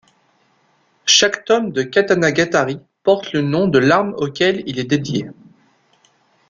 Chaque 1.05 1.45
tome 1.45 1.71
de 1.71 1.83
Katanagatari 1.83 2.79
porte 3.03 3.33
le 3.33 3.43
nom 3.43 3.67
de 3.67 3.77
l'arme 3.77 4.15
auquel 4.17 4.63
il 4.65 4.79
est 4.79 4.83
dédié. 4.85 5.27